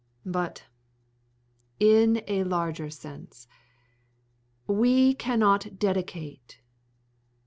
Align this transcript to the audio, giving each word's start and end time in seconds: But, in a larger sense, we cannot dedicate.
But, 0.25 0.63
in 1.79 2.23
a 2.27 2.43
larger 2.43 2.89
sense, 2.89 3.47
we 4.65 5.13
cannot 5.13 5.77
dedicate. 5.77 6.59